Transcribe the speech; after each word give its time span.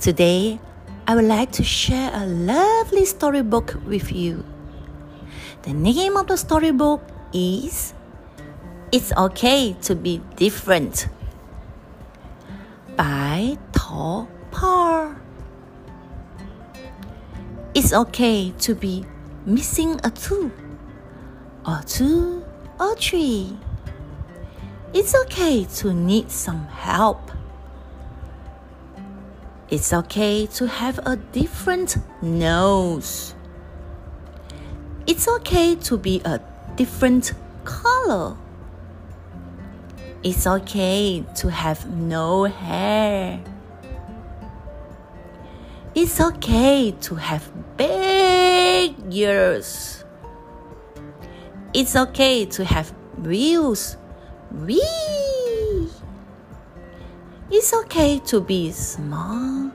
Today, 0.00 0.58
I 1.06 1.14
would 1.14 1.26
like 1.26 1.52
to 1.52 1.62
share 1.62 2.10
a 2.14 2.24
lovely 2.24 3.04
storybook 3.04 3.76
with 3.84 4.10
you. 4.10 4.46
The 5.60 5.74
name 5.74 6.16
of 6.16 6.26
the 6.26 6.38
storybook 6.38 7.02
is 7.34 7.92
It's 8.92 9.12
Okay 9.12 9.76
to 9.82 9.94
Be 9.94 10.22
Different 10.36 11.06
by 12.96 13.58
Todd 13.72 14.28
Parr. 14.50 15.20
It's 17.74 17.92
okay 17.92 18.52
to 18.52 18.74
be 18.74 19.04
missing 19.44 20.00
a 20.02 20.10
tooth, 20.10 20.50
or 21.68 21.82
two, 21.84 22.42
or 22.80 22.96
three. 22.96 23.54
It's 24.94 25.14
okay 25.26 25.66
to 25.76 25.92
need 25.92 26.30
some 26.30 26.64
help. 26.68 27.30
It's 29.70 29.92
okay 29.92 30.46
to 30.46 30.66
have 30.66 30.98
a 31.06 31.14
different 31.14 31.96
nose. 32.20 33.36
It's 35.06 35.28
okay 35.28 35.76
to 35.76 35.96
be 35.96 36.20
a 36.24 36.40
different 36.74 37.32
color. 37.62 38.36
It's 40.24 40.44
okay 40.44 41.24
to 41.36 41.50
have 41.50 41.88
no 41.88 42.44
hair. 42.44 43.40
It's 45.94 46.20
okay 46.20 46.90
to 47.02 47.14
have 47.14 47.48
big 47.76 48.96
ears. 49.14 50.04
It's 51.72 51.94
okay 51.94 52.44
to 52.44 52.64
have 52.64 52.92
wheels. 53.22 53.96
Wee! 54.50 55.19
It's 57.52 57.74
okay 57.74 58.20
to 58.30 58.40
be 58.40 58.70
small, 58.70 59.72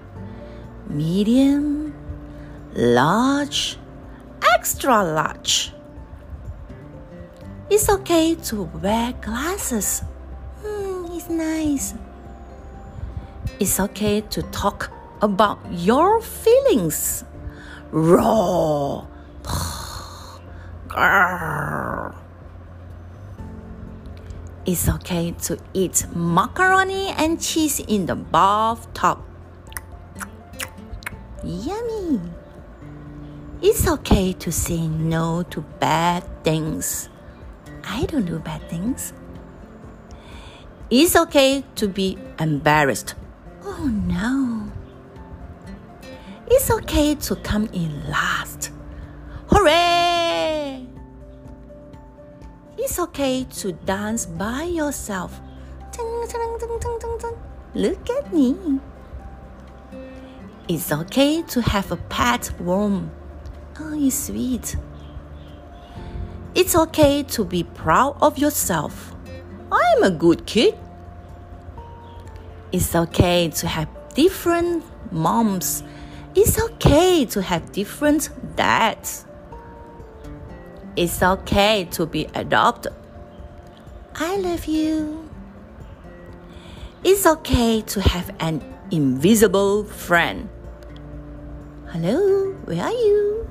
medium, 0.87 1.93
large, 2.73 3.77
extra 4.55 5.03
large. 5.03 5.73
It's 7.69 7.89
okay 7.89 8.35
to 8.47 8.63
wear 8.79 9.11
glasses. 9.19 10.03
Hmm, 10.63 11.11
it's 11.11 11.27
nice. 11.27 11.93
It's 13.59 13.77
okay 13.77 14.21
to 14.21 14.41
talk 14.55 14.89
about 15.21 15.59
your 15.69 16.21
feelings. 16.21 17.25
Raw. 17.91 19.05
Grrr. 20.87 21.94
It's 24.65 24.89
okay 24.89 25.31
to 25.43 25.59
eat 25.73 26.07
macaroni 26.15 27.09
and 27.09 27.39
cheese 27.39 27.79
in 27.79 28.07
the 28.07 28.15
bathtub. 28.15 29.21
Yummy. 31.43 32.19
It's 33.61 33.87
okay 33.87 34.33
to 34.33 34.51
say 34.51 34.87
no 34.87 35.43
to 35.51 35.61
bad 35.79 36.23
things. 36.43 37.09
I 37.83 38.05
don't 38.07 38.25
do 38.25 38.39
bad 38.39 38.67
things. 38.67 39.13
It's 40.89 41.15
okay 41.15 41.63
to 41.75 41.87
be 41.87 42.17
embarrassed. 42.39 43.13
Oh 43.63 43.85
no. 43.85 44.71
It's 46.47 46.71
okay 46.71 47.13
to 47.13 47.35
come 47.35 47.69
in 47.71 48.09
last. 48.09 48.71
Hooray! 49.49 50.04
It's 52.95 53.01
okay 53.01 53.43
to 53.43 53.73
dance 53.73 54.25
by 54.25 54.63
yourself. 54.63 55.41
Look 57.73 58.09
at 58.09 58.33
me. 58.33 58.55
It's 60.69 60.93
okay 60.93 61.41
to 61.41 61.61
have 61.61 61.91
a 61.91 61.97
pet 61.97 62.51
worm. 62.57 63.11
Oh, 63.81 63.93
it's 63.93 64.15
sweet. 64.15 64.77
It's 66.55 66.73
okay 66.73 67.23
to 67.23 67.43
be 67.43 67.63
proud 67.63 68.15
of 68.21 68.37
yourself. 68.37 69.13
I'm 69.69 70.03
a 70.03 70.11
good 70.11 70.45
kid. 70.45 70.77
It's 72.71 72.95
okay 72.95 73.49
to 73.49 73.67
have 73.67 73.89
different 74.13 74.85
moms. 75.11 75.83
It's 76.33 76.57
okay 76.57 77.25
to 77.25 77.41
have 77.41 77.73
different 77.73 78.29
dads. 78.55 79.25
It's 80.95 81.21
okay 81.21 81.83
to 81.91 82.05
be 82.05 82.25
adopted. 82.33 82.93
I 84.15 84.37
love 84.37 84.65
you. 84.65 85.29
It's 87.03 87.25
okay 87.25 87.81
to 87.81 88.01
have 88.01 88.31
an 88.39 88.63
invisible 88.91 89.83
friend. 89.83 90.47
Hello, 91.91 92.53
where 92.63 92.81
are 92.81 92.91
you? 92.91 93.49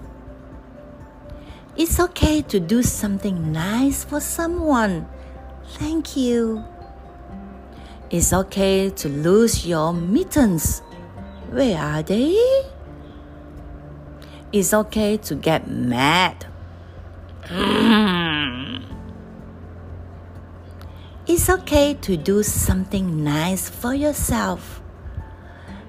It's 1.77 2.00
okay 2.00 2.41
to 2.43 2.59
do 2.59 2.83
something 2.83 3.53
nice 3.53 4.04
for 4.04 4.21
someone. 4.21 5.06
Thank 5.77 6.16
you. 6.16 6.65
It's 8.09 8.33
okay 8.33 8.88
to 8.88 9.09
lose 9.10 9.66
your 9.66 9.93
mittens. 9.93 10.81
Where 11.50 11.78
are 11.78 12.03
they? 12.03 12.38
It's 14.50 14.72
okay 14.72 15.19
to 15.19 15.34
get 15.34 15.69
mad. 15.69 16.47
It's 21.27 21.49
okay 21.50 21.94
to 21.94 22.16
do 22.16 22.43
something 22.43 23.22
nice 23.25 23.69
for 23.69 23.93
yourself. 23.93 24.81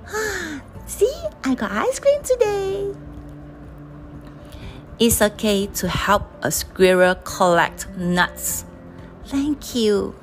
See, 0.86 1.14
I 1.44 1.56
got 1.56 1.72
ice 1.72 2.00
cream 2.00 2.22
today. 2.24 2.94
It's 5.00 5.22
okay 5.22 5.68
to 5.68 5.88
help 5.88 6.24
a 6.42 6.52
squirrel 6.52 7.16
collect 7.16 7.88
nuts. 7.98 8.66
Thank 9.26 9.76
you. 9.76 10.16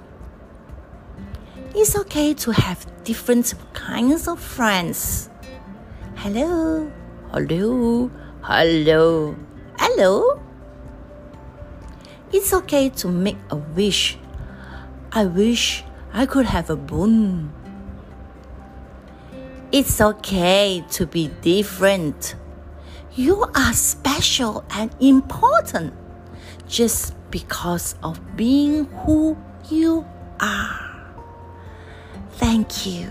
It's 1.75 1.97
okay 1.97 2.34
to 2.34 2.53
have 2.53 2.87
different 3.04 3.54
kinds 3.72 4.28
of 4.28 4.38
friends. 4.38 5.31
Hello, 6.16 6.91
hello, 7.32 8.10
hello, 8.42 9.34
hello. 9.78 10.41
It's 12.32 12.53
okay 12.54 12.88
to 12.88 13.09
make 13.09 13.37
a 13.50 13.56
wish. 13.56 14.16
I 15.12 15.26
wish 15.26 15.84
I 16.15 16.25
could 16.25 16.47
have 16.47 16.70
a 16.70 16.76
boon. 16.76 17.53
It's 19.70 20.00
okay 20.00 20.82
to 20.92 21.06
be 21.06 21.28
different. 21.42 22.34
You 23.15 23.44
are 23.54 23.75
special 23.75 24.65
and 24.71 24.91
important 25.00 25.92
just 26.66 27.15
because 27.31 27.94
of 28.03 28.19
being 28.34 28.87
who 29.04 29.37
you 29.71 30.06
are. 30.41 31.15
Thank 32.32 32.87
you. 32.87 33.10